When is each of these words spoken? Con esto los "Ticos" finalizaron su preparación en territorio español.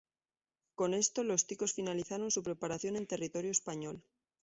Con 0.73 0.95
esto 0.95 1.23
los 1.23 1.45
"Ticos" 1.45 1.73
finalizaron 1.73 2.31
su 2.31 2.41
preparación 2.41 2.95
en 2.95 3.05
territorio 3.05 3.51
español. 3.51 4.01